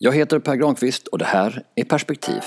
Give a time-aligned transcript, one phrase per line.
[0.00, 2.42] Jag heter Per Granqvist och det här är Perspektiv.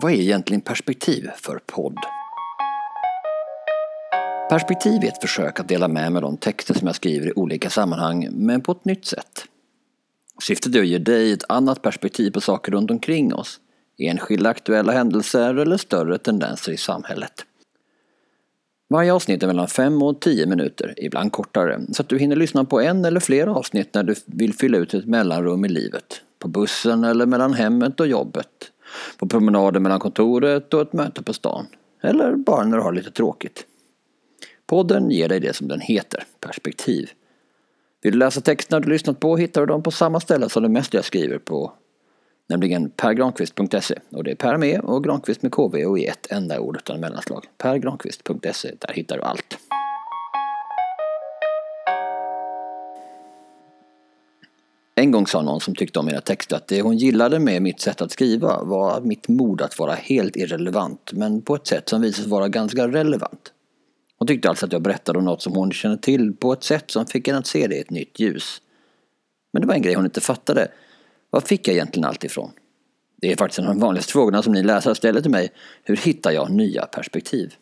[0.00, 1.98] Vad är egentligen perspektiv för podd?
[4.50, 7.70] Perspektiv är ett försök att dela med mig de texter som jag skriver i olika
[7.70, 9.44] sammanhang, men på ett nytt sätt.
[10.42, 13.60] Syftet är att ge dig ett annat perspektiv på saker runt omkring oss,
[13.98, 17.44] enskilda aktuella händelser eller större tendenser i samhället.
[18.90, 22.64] Varje avsnitt är mellan 5 och 10 minuter, ibland kortare, så att du hinner lyssna
[22.64, 26.22] på en eller flera avsnitt när du vill fylla ut ett mellanrum i livet.
[26.38, 28.48] På bussen eller mellan hemmet och jobbet.
[29.18, 31.66] På promenaden mellan kontoret och ett möte på stan.
[32.02, 33.66] Eller bara när du har lite tråkigt.
[34.66, 37.10] Podden ger dig det som den heter, perspektiv.
[38.02, 40.68] Vill du läsa texterna du lyssnat på hittar du dem på samma ställe som det
[40.68, 41.72] mesta jag skriver på
[42.48, 46.60] nämligen pergranqvist.se och det är Per med och Granqvist med KV och i ett enda
[46.60, 47.44] ord utan mellanslag.
[47.58, 49.58] Pergranqvist.se, där hittar du allt.
[54.94, 57.80] En gång sa någon som tyckte om mina texter att det hon gillade med mitt
[57.80, 62.00] sätt att skriva var mitt mod att vara helt irrelevant men på ett sätt som
[62.00, 63.52] visade sig vara ganska relevant.
[64.18, 66.90] Hon tyckte alltså att jag berättade om något som hon kände till på ett sätt
[66.90, 68.62] som fick henne att se det i ett nytt ljus.
[69.52, 70.68] Men det var en grej hon inte fattade.
[71.30, 72.50] Var fick jag egentligen allt ifrån?
[73.20, 75.52] Det är faktiskt en av de vanligaste frågorna som ni läsare ställer till mig.
[75.84, 77.54] Hur hittar jag nya perspektiv?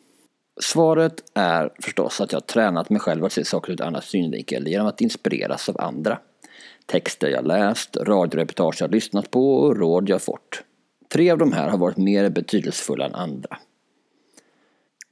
[0.61, 4.69] Svaret är förstås att jag tränat mig själv att se saker ur ett annat synvinkel
[4.69, 6.19] genom att inspireras av andra.
[6.87, 10.62] Texter jag läst, radioreportage jag lyssnat på och råd jag fått.
[11.12, 13.59] Tre av de här har varit mer betydelsefulla än andra.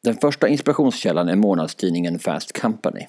[0.03, 3.07] Den första inspirationskällan är månadstidningen Fast Company.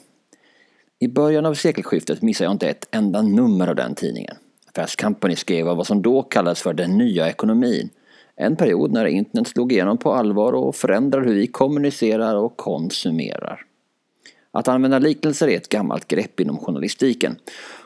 [0.99, 4.38] I början av sekelskiftet missade jag inte ett enda nummer av den tidningen.
[4.75, 7.89] Fast Company skrev av vad som då kallades för den nya ekonomin.
[8.35, 13.61] En period när internet slog igenom på allvar och förändrade hur vi kommunicerar och konsumerar.
[14.51, 17.35] Att använda liknelser är ett gammalt grepp inom journalistiken.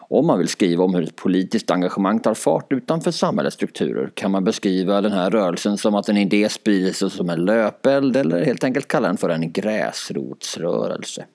[0.09, 4.31] Om man vill skriva om hur ett politiskt engagemang tar fart utanför samhällets strukturer kan
[4.31, 8.45] man beskriva den här rörelsen som att en idé sprider sig som en löpeld eller
[8.45, 11.25] helt enkelt kalla den för en gräsrotsrörelse.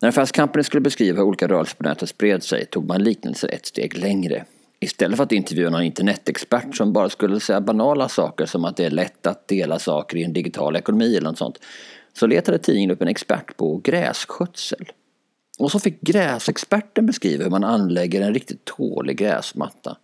[0.00, 3.54] När Fast Company skulle beskriva hur olika rörelser på nätet spred sig tog man liknelser
[3.54, 4.44] ett steg längre.
[4.80, 8.84] Istället för att intervjua någon internetexpert som bara skulle säga banala saker som att det
[8.84, 11.58] är lätt att dela saker i en digital ekonomi eller något sånt,
[12.12, 14.92] så letade tidningen upp en expert på grässkötsel.
[15.58, 19.96] Och så fick gräsexperten beskriva hur man anlägger en riktigt tålig gräsmatta.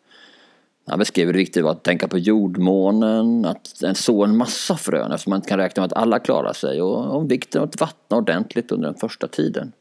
[0.88, 5.12] Han beskrev hur viktigt det var att tänka på jordmånen, att så en massa frön
[5.12, 7.80] eftersom man inte kan räkna med att alla klarar sig och om vikten av att
[7.80, 9.72] vattna ordentligt under den första tiden.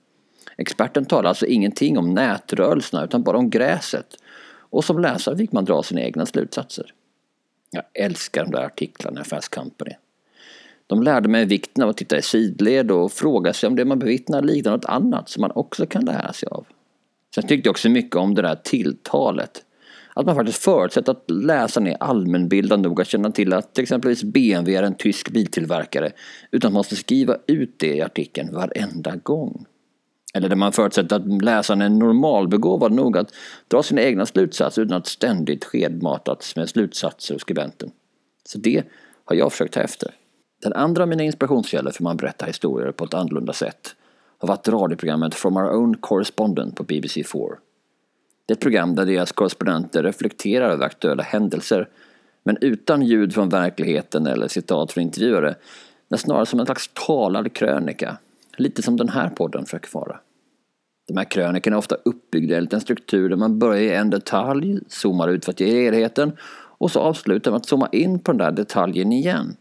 [0.58, 4.16] Experten talar alltså ingenting om nätrörelserna utan bara om gräset.
[4.70, 6.94] Och som läsare fick man dra sina egna slutsatser.
[7.72, 9.92] Jag älskar de där artiklarna i Fast Company.
[10.88, 14.00] De lärde mig vikten av att titta i sidled och fråga sig om det man
[14.00, 16.66] bevittnar liknar något annat som man också kan lära sig av.
[17.36, 19.64] Sen tyckte jag också mycket om det där tilltalet.
[20.18, 24.76] Att man faktiskt förutsätter att läsaren är allmänbildad nog att känna till att exempelvis BMW
[24.76, 26.12] är en tysk biltillverkare
[26.52, 29.66] utan att man måste skriva ut det i artikeln varenda gång.
[30.34, 33.34] Eller där man förutsätter att läsaren är normalbegåvad nog att
[33.68, 37.92] dra sina egna slutsatser utan att ständigt skedmatas med slutsatser och skribenten.
[38.46, 38.84] Så det
[39.26, 40.12] har jag försökt ta efter.
[40.64, 43.96] Den andra av mina inspirationskällor för man berättar historier på ett annorlunda sätt
[44.38, 47.56] har varit radioprogrammet From Our Own Correspondent på BBC4.
[48.48, 51.90] Det är ett program där deras korrespondenter reflekterar över aktuella händelser
[52.44, 55.56] men utan ljud från verkligheten eller citat från intervjuare.
[56.08, 58.18] Men snarare som en slags talad krönika.
[58.58, 60.20] Lite som den här podden försöker vara.
[61.08, 64.80] De här krönikorna är ofta uppbyggda enligt en struktur där man börjar i en detalj,
[64.88, 66.38] zoomar ut för att ge helheten
[66.78, 69.56] och så avslutar med att zooma in på den där detaljen igen.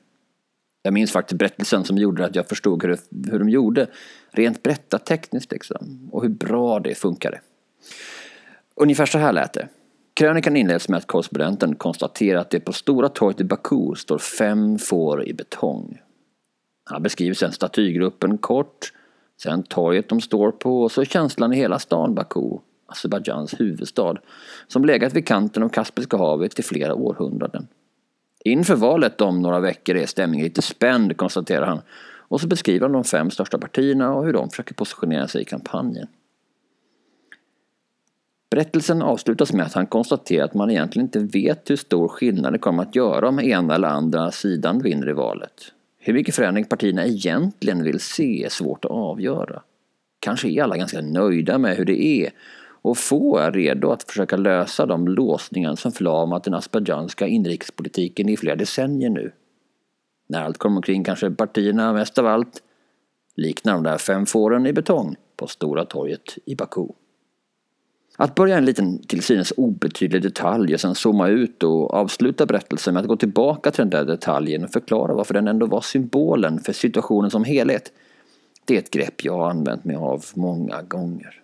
[0.83, 3.87] Jag minns faktiskt berättelsen som gjorde att jag förstod hur, det, hur de gjorde
[4.31, 7.41] rent berättartekniskt liksom, och hur bra det funkade.
[8.81, 9.69] Ungefär så här lät det.
[10.15, 14.79] Krönikan inleds med att korrespondenten konstaterar att det på Stora torget i Baku står fem
[14.79, 16.01] får i betong.
[16.91, 18.93] Han beskriver sen statygruppen kort,
[19.43, 24.17] sen torget de står på och så känslan i hela stan Baku, Azerbajdzjans huvudstad,
[24.67, 27.69] som legat vid kanten av Kaspiska havet i flera århundraden.
[28.45, 31.81] Inför valet om några veckor är stämningen lite spänd, konstaterar han.
[32.29, 35.45] Och så beskriver han de fem största partierna och hur de försöker positionera sig i
[35.45, 36.09] kampanjen.
[38.57, 42.59] Berättelsen avslutas med att han konstaterar att man egentligen inte vet hur stor skillnad det
[42.59, 45.73] kommer att göra om ena eller andra sidan vinner i valet.
[45.99, 49.63] Hur mycket förändring partierna egentligen vill se är svårt att avgöra.
[50.21, 52.31] Kanske är alla ganska nöjda med hur det är
[52.83, 58.37] och få är redo att försöka lösa de låsningar som förlamat den azerbajdzjanska inrikespolitiken i
[58.37, 59.33] flera decennier nu.
[60.29, 62.63] När allt kommer omkring kanske partierna mest av allt
[63.35, 66.87] Liknar de där fem fåren i betong på Stora torget i Baku.
[68.17, 72.95] Att börja en liten till synes obetydlig detalj och sen zooma ut och avsluta berättelsen
[72.95, 76.61] med att gå tillbaka till den där detaljen och förklara varför den ändå var symbolen
[76.61, 77.93] för situationen som helhet.
[78.65, 81.41] Det är ett grepp jag har använt mig av många gånger.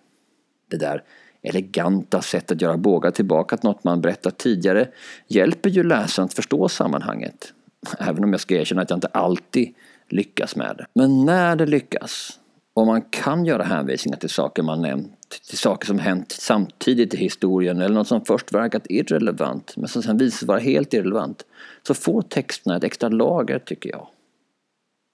[0.69, 1.03] Det där
[1.41, 4.87] eleganta sättet att göra bågar tillbaka till något man berättat tidigare
[5.27, 7.53] hjälper ju läsaren att förstå sammanhanget.
[7.99, 9.73] Även om jag ska erkänna att jag inte alltid
[10.09, 10.85] lyckas med det.
[10.93, 12.39] Men när det lyckas,
[12.73, 17.17] och man kan göra hänvisningar till saker man nämnt, till saker som hänt samtidigt i
[17.17, 21.45] historien eller något som först verkat irrelevant men som sen visar sig vara helt irrelevant,
[21.87, 24.07] så får texterna ett extra lager tycker jag.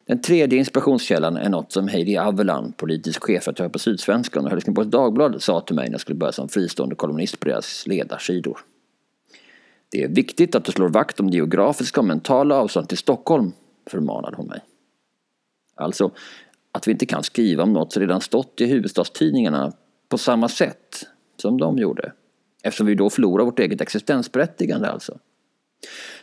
[0.08, 5.44] Den tredje inspirationskällan är något som Heidi Avelan, politisk chefredaktör på Sydsvenskan och Helsingborgs Dagblad,
[5.44, 8.60] sa till mig när jag skulle börja som fristående kolumnist på deras ledarsidor.
[9.92, 13.52] Det är viktigt att du slår vakt om det geografiska och mentala avståndet till Stockholm,
[13.90, 14.60] förmanade hon mig.
[15.76, 16.12] Alltså,
[16.72, 19.74] att vi inte kan skriva om något som redan stått i huvudstadstidningarna
[20.10, 21.08] på samma sätt
[21.38, 22.14] som de gjorde.
[22.64, 25.20] Eftersom vi då förlorar vårt eget existensberättigande alltså.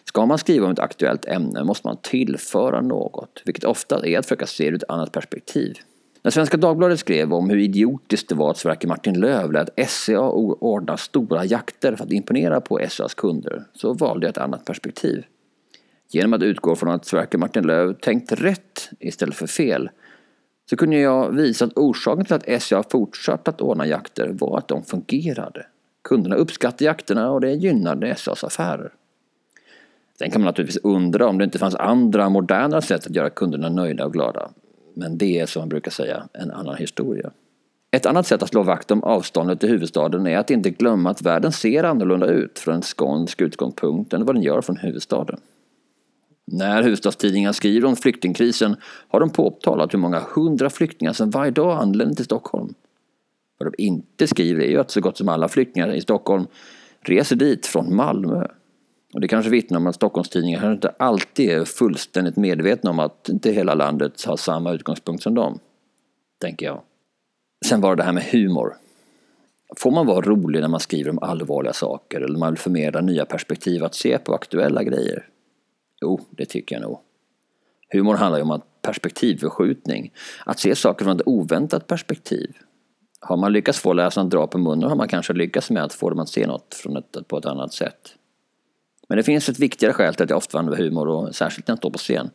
[0.05, 4.27] Ska man skriva om ett aktuellt ämne måste man tillföra något, vilket ofta är att
[4.27, 5.79] försöka se det ur ett annat perspektiv.
[6.23, 10.97] När Svenska Dagbladet skrev om hur idiotiskt det var att Sverker Martin-Löf lät SCA ordna
[10.97, 15.25] stora jakter för att imponera på SCAs kunder så valde jag ett annat perspektiv.
[16.09, 19.91] Genom att utgå från att Sverker Martin-Löf tänkt rätt istället för fel
[20.71, 24.69] så kunde jag visa att orsaken till att SCA fortsatt att ordna jakter var att
[24.69, 25.67] de fungerade.
[26.03, 28.93] Kunderna uppskattade jakterna och det gynnade SCAs affärer.
[30.19, 33.69] Sen kan man naturligtvis undra om det inte fanns andra moderna sätt att göra kunderna
[33.69, 34.51] nöjda och glada.
[34.95, 37.31] Men det är som man brukar säga en annan historia.
[37.91, 41.23] Ett annat sätt att slå vakt om avståndet till huvudstaden är att inte glömma att
[41.23, 45.41] världen ser annorlunda ut från en skånsk utgångspunkt än vad den gör från huvudstaden.
[46.53, 48.77] När huvudstadstidningar skriver om flyktingkrisen
[49.09, 52.75] har de påtalat hur många hundra flyktingar som varje dag anländer till Stockholm.
[53.59, 56.47] Vad de inte skriver är ju att så gott som alla flyktingar i Stockholm
[57.01, 58.47] reser dit från Malmö.
[59.15, 63.29] Och det kanske vittnar om att Stockholmstidningar kanske inte alltid är fullständigt medvetna om att
[63.29, 65.59] inte hela landet har samma utgångspunkt som dem.
[66.41, 66.81] Tänker jag.
[67.67, 68.77] Sen var det det här med humor.
[69.77, 73.25] Får man vara rolig när man skriver om allvarliga saker eller man vill förmedla nya
[73.25, 75.29] perspektiv att se på aktuella grejer?
[76.01, 77.01] Jo, det tycker jag nog.
[77.93, 80.13] Humor handlar ju om perspektivförskjutning.
[80.45, 82.57] Att se saker från ett oväntat perspektiv.
[83.21, 85.93] Har man lyckats få läsaren att dra på munnen har man kanske lyckats med att
[85.93, 88.15] få dem att se något från ett, på ett annat sätt.
[89.09, 91.73] Men det finns ett viktigare skäl till att jag ofta använder humor och särskilt när
[91.73, 92.31] jag står på scen.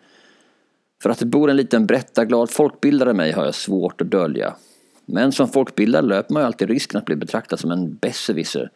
[1.03, 4.55] För att det bor en liten berättarglad folkbildare i mig har jag svårt att dölja.
[5.05, 8.71] Men som folkbildare löper man ju alltid risken att bli betraktad som en besserwisser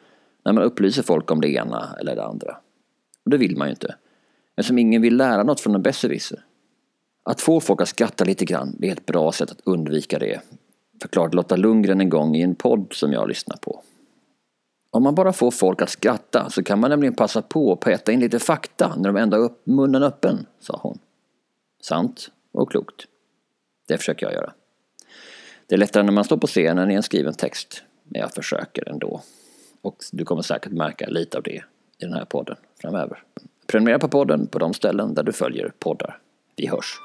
[0.46, 2.58] när man upplyser folk om det ena eller det andra.
[3.26, 3.96] Och det vill man ju inte.
[4.56, 6.46] Eftersom ingen vill lära något från en besserwisser.
[7.24, 10.42] Att få folk att skratta lite grann, det är ett bra sätt att undvika det.
[11.02, 13.84] Förklarade Lotta Lundgren en gång i en podd som jag lyssnar på.
[14.92, 18.12] Om man bara får folk att skratta så kan man nämligen passa på att peta
[18.12, 21.00] in lite fakta när de ändå har upp munnen öppen, sa hon.
[21.82, 23.06] Sant och klokt.
[23.88, 24.54] Det försöker jag göra.
[25.68, 28.90] Det är lättare när man står på scenen i en skriven text, men jag försöker
[28.90, 29.22] ändå.
[29.82, 31.64] Och du kommer säkert märka lite av det
[31.98, 33.24] i den här podden framöver.
[33.68, 36.18] Prenumerera på podden på de ställen där du följer poddar.
[36.56, 37.00] Vi hörs!